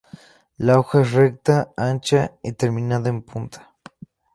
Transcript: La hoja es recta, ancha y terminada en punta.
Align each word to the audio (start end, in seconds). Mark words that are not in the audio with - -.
La 0.57 0.79
hoja 0.79 1.01
es 1.01 1.11
recta, 1.11 1.73
ancha 1.77 2.31
y 2.41 2.53
terminada 2.53 3.07
en 3.09 3.21
punta. 3.21 3.75